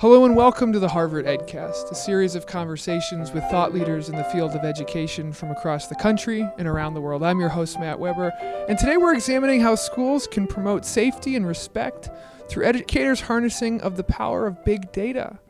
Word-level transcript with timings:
Hello 0.00 0.24
and 0.24 0.36
welcome 0.36 0.72
to 0.72 0.78
the 0.78 0.90
Harvard 0.90 1.26
EdCast, 1.26 1.90
a 1.90 1.94
series 1.96 2.36
of 2.36 2.46
conversations 2.46 3.32
with 3.32 3.42
thought 3.50 3.74
leaders 3.74 4.08
in 4.08 4.14
the 4.14 4.22
field 4.22 4.54
of 4.54 4.64
education 4.64 5.32
from 5.32 5.50
across 5.50 5.88
the 5.88 5.96
country 5.96 6.48
and 6.56 6.68
around 6.68 6.94
the 6.94 7.00
world. 7.00 7.24
I'm 7.24 7.40
your 7.40 7.48
host, 7.48 7.80
Matt 7.80 7.98
Weber, 7.98 8.32
and 8.68 8.78
today 8.78 8.96
we're 8.96 9.12
examining 9.12 9.60
how 9.60 9.74
schools 9.74 10.28
can 10.28 10.46
promote 10.46 10.84
safety 10.84 11.34
and 11.34 11.44
respect 11.44 12.10
through 12.48 12.66
educators' 12.66 13.22
harnessing 13.22 13.80
of 13.80 13.96
the 13.96 14.04
power 14.04 14.46
of 14.46 14.64
big 14.64 14.92
data. 14.92 15.40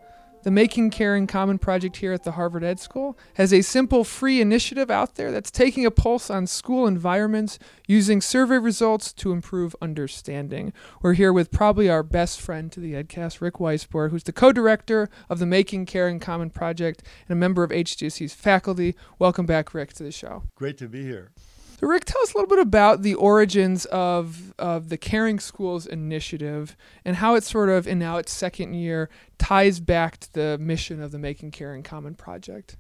The 0.45 0.53
Making 0.53 0.91
Caring 0.91 1.27
Common 1.27 1.59
project 1.59 1.97
here 1.97 2.13
at 2.13 2.23
the 2.23 2.33
Harvard 2.33 2.63
Ed 2.63 2.79
School 2.79 3.19
has 3.35 3.53
a 3.53 3.61
simple 3.61 4.05
free 4.05 4.41
initiative 4.41 4.89
out 4.89 5.17
there 5.17 5.33
that's 5.33 5.51
taking 5.51 5.85
a 5.85 5.91
pulse 5.91 6.31
on 6.31 6.47
school 6.47 6.87
environments 6.87 7.59
using 7.89 8.21
survey 8.21 8.59
results 8.59 9.13
to 9.15 9.33
improve 9.33 9.75
understanding. 9.83 10.73
We're 11.03 11.15
here 11.15 11.33
with 11.33 11.51
probably 11.51 11.91
our 11.91 12.05
best 12.05 12.41
friend 12.41 12.71
to 12.71 12.79
the 12.79 12.95
EdCast, 12.95 13.41
Rick 13.41 13.55
Weissbourd, 13.55 14.11
who's 14.11 14.23
the 14.23 14.33
co 14.33 14.53
director 14.53 15.11
of 15.29 15.41
the 15.41 15.47
Making 15.47 15.87
Caring 15.87 16.21
Common 16.21 16.51
project 16.51 17.03
and 17.29 17.37
a 17.37 17.39
member 17.39 17.65
of 17.65 17.71
HGSE's 17.71 18.33
faculty. 18.33 18.95
Welcome 19.19 19.45
back, 19.45 19.75
Rick, 19.75 19.93
to 19.95 20.05
the 20.05 20.13
show. 20.13 20.45
Great 20.55 20.79
to 20.79 20.89
be 20.89 21.03
here. 21.03 21.33
So, 21.79 21.87
Rick, 21.87 22.07
tell 22.07 22.21
us 22.23 22.35
a 22.35 22.37
little 22.37 22.49
bit 22.49 22.59
about 22.59 23.03
the 23.03 23.15
origins 23.15 23.85
of, 23.85 24.53
of 24.59 24.89
the 24.89 24.99
Caring 24.99 25.39
Schools 25.39 25.87
initiative 25.87 26.77
and 27.05 27.15
how 27.15 27.37
it 27.37 27.45
sort 27.45 27.69
of, 27.69 27.87
in 27.87 28.01
now 28.01 28.17
its 28.17 28.33
second 28.33 28.75
year, 28.75 29.09
ties 29.39 29.79
back 29.79 30.19
to 30.19 30.33
the 30.33 30.59
mission 30.59 31.01
of 31.01 31.13
the 31.13 31.21
Making 31.21 31.53
Caring 31.53 31.85
Common 31.85 32.17
project. 32.17 32.77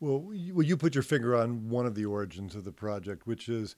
Well, 0.00 0.30
you, 0.32 0.52
well, 0.52 0.66
you 0.66 0.76
put 0.76 0.96
your 0.96 1.04
finger 1.04 1.36
on 1.36 1.68
one 1.68 1.86
of 1.86 1.94
the 1.94 2.06
origins 2.06 2.56
of 2.56 2.64
the 2.64 2.72
project, 2.72 3.24
which 3.24 3.48
is 3.48 3.76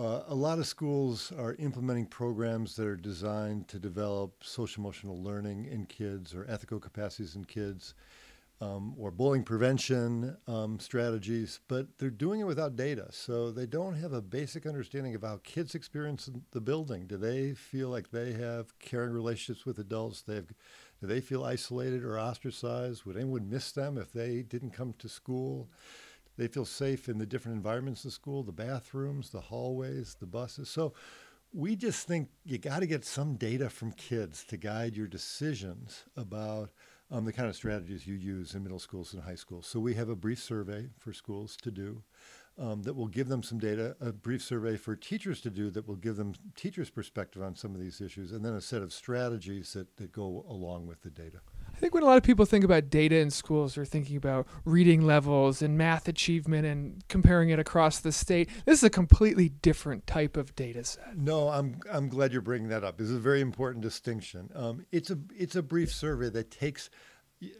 uh, 0.00 0.22
a 0.26 0.34
lot 0.34 0.58
of 0.58 0.66
schools 0.66 1.32
are 1.38 1.54
implementing 1.60 2.06
programs 2.06 2.74
that 2.74 2.88
are 2.88 2.96
designed 2.96 3.68
to 3.68 3.78
develop 3.78 4.42
social 4.42 4.82
emotional 4.82 5.22
learning 5.22 5.66
in 5.66 5.86
kids 5.86 6.34
or 6.34 6.44
ethical 6.48 6.80
capacities 6.80 7.36
in 7.36 7.44
kids 7.44 7.94
um, 8.60 8.94
or 8.98 9.10
bullying 9.10 9.44
prevention 9.44 10.36
um, 10.46 10.78
strategies, 10.80 11.60
but 11.68 11.86
they're 11.98 12.08
doing 12.08 12.40
it 12.40 12.46
without 12.46 12.74
data. 12.74 13.08
So 13.10 13.50
they 13.50 13.66
don't 13.66 13.94
have 13.94 14.14
a 14.14 14.22
basic 14.22 14.64
understanding 14.64 15.14
of 15.14 15.22
how 15.22 15.40
kids 15.44 15.74
experience 15.74 16.30
the 16.52 16.60
building. 16.60 17.06
Do 17.06 17.18
they 17.18 17.52
feel 17.52 17.90
like 17.90 18.10
they 18.10 18.32
have 18.32 18.78
caring 18.78 19.12
relationships 19.12 19.66
with 19.66 19.78
adults? 19.78 20.22
They 20.22 20.36
have, 20.36 20.48
do 21.00 21.06
they 21.06 21.20
feel 21.20 21.44
isolated 21.44 22.02
or 22.02 22.18
ostracized? 22.18 23.04
Would 23.04 23.16
anyone 23.16 23.50
miss 23.50 23.72
them 23.72 23.98
if 23.98 24.12
they 24.12 24.42
didn't 24.42 24.70
come 24.70 24.94
to 24.98 25.08
school? 25.08 25.68
They 26.38 26.48
feel 26.48 26.64
safe 26.66 27.08
in 27.08 27.18
the 27.18 27.26
different 27.26 27.56
environments 27.56 28.04
of 28.04 28.12
school, 28.12 28.42
the 28.42 28.52
bathrooms, 28.52 29.30
the 29.30 29.40
hallways, 29.40 30.16
the 30.18 30.26
buses. 30.26 30.70
So 30.70 30.94
we 31.52 31.76
just 31.76 32.06
think 32.06 32.28
you 32.44 32.58
got 32.58 32.80
to 32.80 32.86
get 32.86 33.04
some 33.04 33.36
data 33.36 33.70
from 33.70 33.92
kids 33.92 34.44
to 34.44 34.56
guide 34.56 34.96
your 34.96 35.06
decisions 35.06 36.04
about 36.16 36.70
um, 37.10 37.24
the 37.24 37.32
kind 37.32 37.48
of 37.48 37.56
strategies 37.56 38.06
you 38.06 38.14
use 38.14 38.54
in 38.54 38.62
middle 38.62 38.78
schools 38.78 39.14
and 39.14 39.22
high 39.22 39.34
schools. 39.34 39.66
So 39.66 39.78
we 39.80 39.94
have 39.94 40.08
a 40.08 40.16
brief 40.16 40.42
survey 40.42 40.88
for 40.98 41.12
schools 41.12 41.56
to 41.62 41.70
do 41.70 42.02
um, 42.58 42.82
that 42.82 42.94
will 42.94 43.06
give 43.06 43.28
them 43.28 43.42
some 43.42 43.58
data, 43.58 43.96
a 44.00 44.12
brief 44.12 44.42
survey 44.42 44.76
for 44.76 44.96
teachers 44.96 45.40
to 45.42 45.50
do 45.50 45.70
that 45.70 45.86
will 45.86 45.96
give 45.96 46.16
them 46.16 46.34
teachers' 46.56 46.90
perspective 46.90 47.42
on 47.42 47.54
some 47.54 47.74
of 47.74 47.80
these 47.80 48.00
issues, 48.00 48.32
and 48.32 48.44
then 48.44 48.54
a 48.54 48.60
set 48.60 48.82
of 48.82 48.92
strategies 48.92 49.72
that, 49.74 49.96
that 49.98 50.12
go 50.12 50.44
along 50.48 50.86
with 50.86 51.02
the 51.02 51.10
data. 51.10 51.40
I 51.76 51.78
think 51.78 51.92
when 51.92 52.02
a 52.02 52.06
lot 52.06 52.16
of 52.16 52.22
people 52.22 52.46
think 52.46 52.64
about 52.64 52.88
data 52.88 53.16
in 53.16 53.30
schools, 53.30 53.74
they're 53.74 53.84
thinking 53.84 54.16
about 54.16 54.46
reading 54.64 55.02
levels 55.02 55.60
and 55.60 55.76
math 55.76 56.08
achievement 56.08 56.64
and 56.64 57.04
comparing 57.08 57.50
it 57.50 57.58
across 57.58 57.98
the 57.98 58.12
state. 58.12 58.48
This 58.64 58.78
is 58.78 58.84
a 58.84 58.90
completely 58.90 59.50
different 59.50 60.06
type 60.06 60.38
of 60.38 60.54
data 60.56 60.84
set. 60.84 61.18
No, 61.18 61.50
I'm 61.50 61.78
I'm 61.92 62.08
glad 62.08 62.32
you're 62.32 62.40
bringing 62.40 62.68
that 62.70 62.82
up. 62.82 62.96
This 62.96 63.08
is 63.08 63.16
a 63.16 63.20
very 63.20 63.42
important 63.42 63.82
distinction. 63.82 64.50
Um, 64.54 64.86
it's 64.90 65.10
a 65.10 65.18
it's 65.36 65.54
a 65.54 65.62
brief 65.62 65.92
survey 65.92 66.30
that 66.30 66.50
takes 66.50 66.88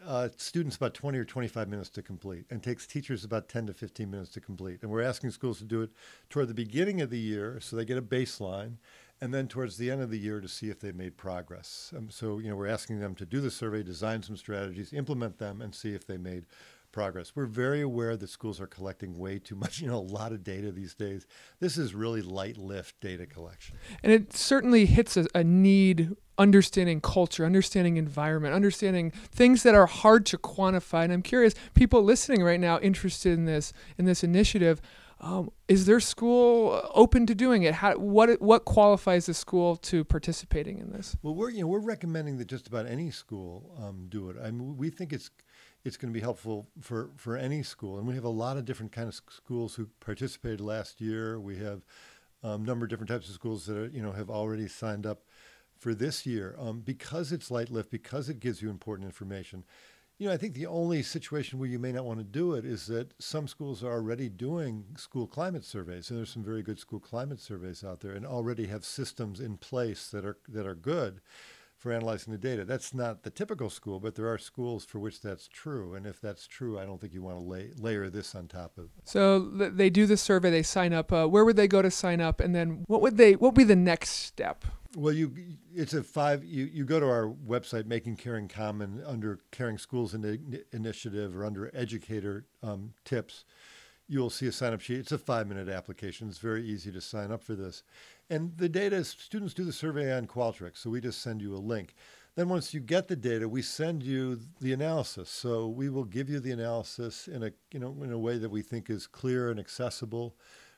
uh, 0.06 0.30
students 0.36 0.76
about 0.76 0.94
20 0.94 1.18
or 1.18 1.24
25 1.26 1.68
minutes 1.68 1.90
to 1.90 2.00
complete 2.00 2.46
and 2.48 2.62
takes 2.62 2.86
teachers 2.86 3.24
about 3.24 3.48
10 3.48 3.66
to 3.66 3.74
15 3.74 4.10
minutes 4.10 4.30
to 4.30 4.40
complete. 4.40 4.78
And 4.80 4.90
we're 4.90 5.02
asking 5.02 5.30
schools 5.30 5.58
to 5.58 5.64
do 5.64 5.82
it 5.82 5.90
toward 6.30 6.48
the 6.48 6.54
beginning 6.54 7.02
of 7.02 7.10
the 7.10 7.18
year 7.18 7.58
so 7.60 7.76
they 7.76 7.84
get 7.84 7.98
a 7.98 8.02
baseline 8.02 8.76
and 9.20 9.32
then 9.32 9.48
towards 9.48 9.76
the 9.76 9.90
end 9.90 10.02
of 10.02 10.10
the 10.10 10.18
year 10.18 10.40
to 10.40 10.48
see 10.48 10.68
if 10.68 10.80
they 10.80 10.92
made 10.92 11.16
progress. 11.16 11.92
Um, 11.96 12.10
so, 12.10 12.38
you 12.38 12.50
know, 12.50 12.56
we're 12.56 12.66
asking 12.66 13.00
them 13.00 13.14
to 13.16 13.26
do 13.26 13.40
the 13.40 13.50
survey, 13.50 13.82
design 13.82 14.22
some 14.22 14.36
strategies, 14.36 14.92
implement 14.92 15.38
them, 15.38 15.62
and 15.62 15.74
see 15.74 15.94
if 15.94 16.06
they 16.06 16.18
made 16.18 16.46
progress. 16.92 17.32
We're 17.34 17.44
very 17.44 17.82
aware 17.82 18.16
that 18.16 18.28
schools 18.28 18.58
are 18.60 18.66
collecting 18.66 19.18
way 19.18 19.38
too 19.38 19.54
much, 19.54 19.80
you 19.82 19.86
know, 19.86 19.98
a 19.98 20.00
lot 20.00 20.32
of 20.32 20.42
data 20.42 20.72
these 20.72 20.94
days. 20.94 21.26
This 21.60 21.76
is 21.76 21.94
really 21.94 22.22
light 22.22 22.56
lift 22.56 23.00
data 23.00 23.26
collection. 23.26 23.76
And 24.02 24.12
it 24.12 24.34
certainly 24.34 24.86
hits 24.86 25.16
a, 25.16 25.26
a 25.34 25.44
need 25.44 26.16
understanding 26.38 27.00
culture, 27.00 27.44
understanding 27.44 27.96
environment, 27.96 28.54
understanding 28.54 29.10
things 29.10 29.62
that 29.62 29.74
are 29.74 29.86
hard 29.86 30.26
to 30.26 30.38
quantify. 30.38 31.04
And 31.04 31.12
I'm 31.12 31.22
curious, 31.22 31.54
people 31.74 32.02
listening 32.02 32.42
right 32.42 32.60
now 32.60 32.78
interested 32.80 33.32
in 33.32 33.44
this 33.44 33.72
in 33.98 34.04
this 34.04 34.22
initiative, 34.22 34.80
um, 35.20 35.50
is 35.66 35.86
their 35.86 36.00
school 36.00 36.80
open 36.94 37.26
to 37.26 37.34
doing 37.34 37.62
it? 37.62 37.74
How, 37.74 37.96
what 37.96 38.40
what 38.40 38.64
qualifies 38.64 39.28
a 39.28 39.34
school 39.34 39.76
to 39.76 40.04
participating 40.04 40.78
in 40.78 40.92
this? 40.92 41.16
Well, 41.22 41.34
we're 41.34 41.50
you 41.50 41.62
know 41.62 41.68
we're 41.68 41.78
recommending 41.80 42.36
that 42.38 42.48
just 42.48 42.66
about 42.66 42.86
any 42.86 43.10
school 43.10 43.74
um, 43.82 44.06
do 44.08 44.28
it. 44.28 44.36
I 44.42 44.50
mean, 44.50 44.76
we 44.76 44.90
think 44.90 45.12
it's 45.12 45.30
it's 45.84 45.96
going 45.96 46.12
to 46.12 46.14
be 46.14 46.22
helpful 46.22 46.68
for 46.80 47.10
for 47.16 47.36
any 47.36 47.62
school, 47.62 47.98
and 47.98 48.06
we 48.06 48.14
have 48.14 48.24
a 48.24 48.28
lot 48.28 48.58
of 48.58 48.66
different 48.66 48.92
kind 48.92 49.08
of 49.08 49.14
schools 49.14 49.74
who 49.74 49.88
participated 50.00 50.60
last 50.60 51.00
year. 51.00 51.40
We 51.40 51.56
have 51.58 51.82
a 52.42 52.48
um, 52.48 52.64
number 52.64 52.84
of 52.84 52.90
different 52.90 53.08
types 53.08 53.28
of 53.28 53.34
schools 53.34 53.64
that 53.66 53.76
are, 53.76 53.86
you 53.86 54.02
know 54.02 54.12
have 54.12 54.28
already 54.28 54.68
signed 54.68 55.06
up 55.06 55.22
for 55.78 55.94
this 55.94 56.26
year 56.26 56.54
um, 56.58 56.80
because 56.80 57.32
it's 57.32 57.50
light 57.50 57.70
lift, 57.70 57.90
because 57.90 58.28
it 58.28 58.40
gives 58.40 58.60
you 58.60 58.68
important 58.68 59.06
information. 59.06 59.64
You 60.18 60.28
know, 60.28 60.32
I 60.32 60.38
think 60.38 60.54
the 60.54 60.66
only 60.66 61.02
situation 61.02 61.58
where 61.58 61.68
you 61.68 61.78
may 61.78 61.92
not 61.92 62.06
want 62.06 62.20
to 62.20 62.24
do 62.24 62.54
it 62.54 62.64
is 62.64 62.86
that 62.86 63.12
some 63.20 63.46
schools 63.46 63.84
are 63.84 63.92
already 63.92 64.30
doing 64.30 64.86
school 64.96 65.26
climate 65.26 65.62
surveys, 65.62 66.08
and 66.08 66.18
there's 66.18 66.30
some 66.30 66.42
very 66.42 66.62
good 66.62 66.78
school 66.78 67.00
climate 67.00 67.38
surveys 67.38 67.84
out 67.84 68.00
there, 68.00 68.12
and 68.12 68.24
already 68.24 68.66
have 68.68 68.82
systems 68.82 69.40
in 69.40 69.58
place 69.58 70.08
that 70.08 70.24
are 70.24 70.38
that 70.48 70.66
are 70.66 70.74
good 70.74 71.20
for 71.86 71.92
analyzing 71.92 72.32
the 72.32 72.38
data. 72.38 72.64
That's 72.64 72.92
not 72.92 73.22
the 73.22 73.30
typical 73.30 73.70
school, 73.70 74.00
but 74.00 74.16
there 74.16 74.26
are 74.26 74.38
schools 74.38 74.84
for 74.84 74.98
which 74.98 75.20
that's 75.20 75.46
true. 75.46 75.94
And 75.94 76.04
if 76.04 76.20
that's 76.20 76.48
true, 76.48 76.80
I 76.80 76.84
don't 76.84 77.00
think 77.00 77.14
you 77.14 77.22
want 77.22 77.38
to 77.38 77.44
lay, 77.44 77.70
layer 77.78 78.10
this 78.10 78.34
on 78.34 78.48
top 78.48 78.76
of. 78.76 78.88
So 79.04 79.38
they 79.38 79.88
do 79.88 80.04
the 80.04 80.16
survey, 80.16 80.50
they 80.50 80.64
sign 80.64 80.92
up. 80.92 81.12
Uh, 81.12 81.28
where 81.28 81.44
would 81.44 81.54
they 81.54 81.68
go 81.68 81.82
to 81.82 81.90
sign 81.92 82.20
up, 82.20 82.40
and 82.40 82.56
then 82.56 82.82
what 82.88 83.02
would 83.02 83.18
they? 83.18 83.34
What 83.34 83.52
would 83.52 83.54
be 83.54 83.62
the 83.62 83.76
next 83.76 84.10
step? 84.10 84.64
Well, 84.96 85.12
you 85.12 85.32
it's 85.72 85.94
a 85.94 86.02
five. 86.02 86.42
You, 86.44 86.64
you 86.64 86.84
go 86.84 86.98
to 86.98 87.06
our 87.06 87.28
website, 87.28 87.86
Making 87.86 88.16
Caring 88.16 88.48
Common, 88.48 89.00
under 89.06 89.38
Caring 89.52 89.78
Schools 89.78 90.12
Initiative 90.72 91.36
or 91.36 91.44
under 91.44 91.70
Educator 91.72 92.46
um, 92.64 92.94
Tips. 93.04 93.44
You'll 94.08 94.30
see 94.30 94.46
a 94.46 94.52
sign 94.52 94.72
up 94.72 94.80
sheet. 94.80 94.98
It's 94.98 95.12
a 95.12 95.18
five 95.18 95.48
minute 95.48 95.68
application. 95.68 96.28
It's 96.28 96.38
very 96.38 96.64
easy 96.64 96.92
to 96.92 97.00
sign 97.00 97.32
up 97.32 97.42
for 97.42 97.54
this. 97.54 97.82
And 98.30 98.56
the 98.56 98.68
data 98.68 98.96
is 98.96 99.08
students 99.08 99.54
do 99.54 99.64
the 99.64 99.72
survey 99.72 100.16
on 100.16 100.26
Qualtrics, 100.26 100.78
so 100.78 100.90
we 100.90 101.00
just 101.00 101.22
send 101.22 101.42
you 101.42 101.54
a 101.54 101.58
link. 101.58 101.94
Then 102.36 102.48
once 102.48 102.74
you 102.74 102.80
get 102.80 103.08
the 103.08 103.16
data, 103.16 103.48
we 103.48 103.62
send 103.62 104.02
you 104.02 104.38
the 104.60 104.72
analysis. 104.72 105.30
So 105.30 105.68
we 105.68 105.88
will 105.88 106.04
give 106.04 106.28
you 106.28 106.38
the 106.38 106.52
analysis 106.52 107.28
in 107.28 107.42
a 107.42 107.52
you 107.72 107.80
know 107.80 107.96
in 108.02 108.12
a 108.12 108.18
way 108.18 108.38
that 108.38 108.50
we 108.50 108.62
think 108.62 108.90
is 108.90 109.06
clear 109.06 109.50
and 109.50 109.58
accessible 109.58 110.36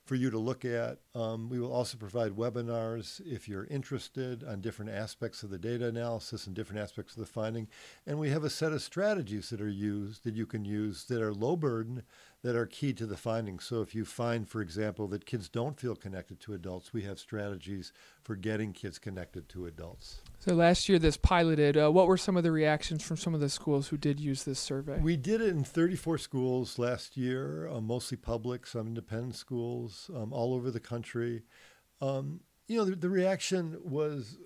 for 0.09 0.15
you 0.15 0.31
to 0.31 0.39
look 0.39 0.65
at. 0.65 0.99
Um, 1.15 1.51
we 1.51 1.61
will 1.61 1.73
also 1.73 1.99
provide 1.99 2.33
webinars 2.33 3.21
if 3.27 3.47
you're 3.47 3.67
interested 3.67 4.43
on 4.43 4.63
different 4.63 4.91
aspects 4.91 5.43
of 5.43 5.51
the 5.51 5.59
data 5.59 5.87
analysis 5.87 6.47
and 6.47 6.57
different 6.57 6.81
aspects 6.81 7.13
of 7.13 7.21
the 7.21 7.27
finding. 7.27 7.69
And 8.07 8.19
we 8.19 8.31
have 8.31 8.43
a 8.43 8.51
set 8.51 8.73
of 8.73 8.81
strategies 8.81 9.51
that 9.51 9.61
are 9.61 9.69
used 9.69 10.25
that 10.25 10.35
you 10.35 10.47
can 10.47 10.65
use 10.65 11.05
that 11.05 11.21
are 11.21 11.35
low 11.35 11.57
burden 11.57 12.05
that 12.43 12.55
are 12.55 12.67
key 12.67 12.93
to 12.93 13.05
the 13.05 13.17
findings. 13.17 13.65
So 13.65 13.83
if 13.83 13.95
you 13.95 14.05
find, 14.05 14.49
for 14.49 14.63
example, 14.63 15.09
that 15.09 15.27
kids 15.27 15.49
don't 15.49 15.79
feel 15.79 15.97
connected 15.97 16.39
to 16.41 16.55
adults, 16.55 16.93
we 16.93 17.03
have 17.03 17.19
strategies 17.19 17.93
for 18.23 18.37
getting 18.37 18.73
kids 18.73 18.99
connected 18.99 19.49
to 19.51 19.67
adults. 19.67 20.21
So 20.39 20.55
last 20.55 20.89
year, 20.89 21.01
this 21.01 21.17
piloted. 21.17 21.77
Uh, 21.77 21.91
what 21.91 22.07
were 22.07 22.17
some 22.17 22.37
of 22.37 22.45
the 22.45 22.53
reactions 22.53 23.03
from 23.03 23.17
some 23.17 23.35
of 23.35 23.41
the 23.41 23.49
schools 23.49 23.89
who 23.89 23.97
did 23.97 24.21
use 24.21 24.45
this 24.45 24.61
survey? 24.61 25.01
We 25.01 25.17
did 25.17 25.41
it 25.41 25.49
in 25.49 25.65
34 25.65 26.19
schools 26.19 26.79
last 26.79 27.17
year, 27.17 27.69
uh, 27.69 27.81
mostly 27.81 28.17
public, 28.17 28.67
some 28.67 28.87
independent 28.87 29.35
schools, 29.35 29.98
um, 30.15 30.33
all 30.33 30.55
over 30.55 30.71
the 30.71 30.81
country. 30.81 31.43
Um, 32.01 32.41
you 32.67 32.77
know, 32.77 32.85
the, 32.85 32.97
the 32.97 33.11
reaction 33.11 33.79
was 33.83 34.39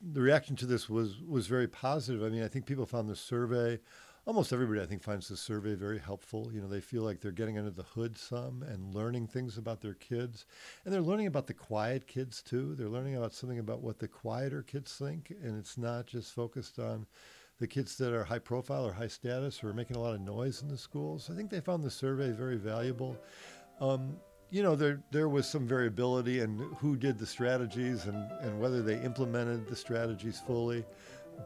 the 0.00 0.20
reaction 0.20 0.54
to 0.56 0.66
this 0.66 0.88
was 0.88 1.20
was 1.20 1.46
very 1.46 1.68
positive. 1.68 2.22
I 2.22 2.28
mean, 2.28 2.42
I 2.42 2.48
think 2.48 2.66
people 2.66 2.86
found 2.86 3.08
the 3.08 3.16
survey 3.16 3.78
almost 4.26 4.52
everybody 4.52 4.80
I 4.80 4.86
think 4.86 5.02
finds 5.02 5.28
the 5.28 5.36
survey 5.36 5.74
very 5.74 5.98
helpful. 5.98 6.50
You 6.52 6.60
know, 6.60 6.66
they 6.66 6.80
feel 6.80 7.02
like 7.02 7.20
they're 7.20 7.30
getting 7.30 7.58
under 7.58 7.70
the 7.70 7.84
hood 7.84 8.18
some 8.18 8.62
and 8.64 8.92
learning 8.92 9.28
things 9.28 9.56
about 9.56 9.80
their 9.80 9.94
kids. 9.94 10.46
And 10.84 10.92
they're 10.92 11.00
learning 11.00 11.28
about 11.28 11.46
the 11.46 11.54
quiet 11.54 12.08
kids 12.08 12.42
too. 12.42 12.74
They're 12.74 12.88
learning 12.88 13.16
about 13.16 13.32
something 13.32 13.60
about 13.60 13.82
what 13.82 14.00
the 14.00 14.08
quieter 14.08 14.62
kids 14.62 14.94
think 14.94 15.32
and 15.42 15.56
it's 15.56 15.78
not 15.78 16.06
just 16.06 16.32
focused 16.32 16.78
on 16.78 17.06
the 17.58 17.66
kids 17.66 17.96
that 17.96 18.12
are 18.12 18.24
high 18.24 18.40
profile 18.40 18.84
or 18.84 18.92
high 18.92 19.06
status 19.06 19.62
or 19.62 19.72
making 19.72 19.96
a 19.96 20.00
lot 20.00 20.14
of 20.14 20.20
noise 20.20 20.60
in 20.60 20.68
the 20.68 20.76
schools. 20.76 21.30
I 21.32 21.36
think 21.36 21.48
they 21.48 21.60
found 21.60 21.84
the 21.84 21.90
survey 21.90 22.32
very 22.32 22.56
valuable. 22.56 23.16
Um, 23.80 24.16
you 24.50 24.62
know, 24.62 24.76
there 24.76 25.00
there 25.10 25.28
was 25.28 25.48
some 25.48 25.66
variability 25.66 26.40
in 26.40 26.58
who 26.78 26.96
did 26.96 27.18
the 27.18 27.26
strategies 27.26 28.06
and, 28.06 28.30
and 28.40 28.60
whether 28.60 28.82
they 28.82 29.00
implemented 29.00 29.66
the 29.66 29.76
strategies 29.76 30.40
fully. 30.46 30.84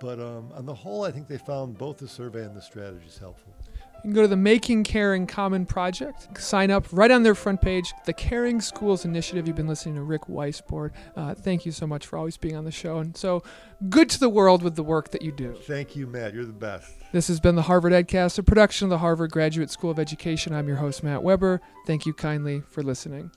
but 0.01 0.21
um, 0.21 0.53
on 0.55 0.67
the 0.67 0.75
whole, 0.75 1.05
I 1.05 1.11
think 1.11 1.27
they 1.27 1.39
found 1.39 1.77
both 1.77 1.99
the 1.99 2.09
survey 2.09 2.45
and 2.45 2.55
the 2.57 2.63
strategies 2.63 3.19
helpful. 3.19 3.55
You 4.03 4.09
can 4.09 4.15
go 4.15 4.23
to 4.23 4.29
the 4.29 4.37
Making 4.37 4.83
Caring 4.83 5.27
Common 5.27 5.67
Project, 5.67 6.41
sign 6.41 6.71
up 6.71 6.87
right 6.91 7.11
on 7.11 7.23
their 7.23 7.35
front 7.35 7.61
page. 7.61 7.93
The 8.07 8.15
Caring 8.15 8.63
Schools 8.63 9.05
Initiative. 9.05 9.47
You've 9.47 9.57
been 9.57 9.69
listening 9.69 9.97
to 9.97 10.03
Rick 10.03 10.23
Weissbourd. 10.23 10.93
Uh, 11.15 11.35
thank 11.35 11.67
you 11.67 11.73
so 11.73 11.87
much 11.87 12.07
for 12.07 12.17
always 12.17 12.39
being 12.39 12.57
on 12.57 12.65
the 12.65 12.71
show 12.71 12.97
and 12.97 13.15
so 13.15 13.43
good 13.91 14.09
to 14.09 14.19
the 14.19 14.31
world 14.31 14.63
with 14.63 14.75
the 14.75 14.83
work 14.83 15.11
that 15.11 15.21
you 15.21 15.33
do. 15.33 15.55
Thank 15.67 15.97
you, 15.97 16.07
Matt. 16.07 16.33
You're 16.33 16.47
the 16.47 16.53
best. 16.53 16.95
This 17.13 17.29
has 17.29 17.41
been 17.41 17.57
the 17.57 17.63
Harvard 17.63 17.93
EdCast, 17.93 18.39
a 18.39 18.43
production 18.43 18.87
of 18.87 18.91
the 18.91 18.99
Harvard 18.99 19.33
Graduate 19.33 19.69
School 19.69 19.91
of 19.91 19.99
Education. 19.99 20.55
I'm 20.55 20.67
your 20.67 20.79
host, 20.79 21.03
Matt 21.03 21.23
Weber. 21.23 21.61
Thank 21.87 22.07
you 22.07 22.15
kindly 22.15 22.63
for 22.71 22.83
listening. 22.83 23.31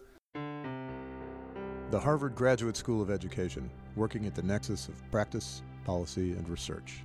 The 1.92 2.00
Harvard 2.00 2.36
Graduate 2.36 2.78
School 2.78 3.02
of 3.02 3.12
Education, 3.12 3.70
working 3.98 4.26
at 4.28 4.34
the 4.34 4.44
nexus 4.44 4.88
of 4.88 5.12
practice, 5.12 5.62
policy, 5.84 6.32
and 6.32 6.48
research. 6.48 7.04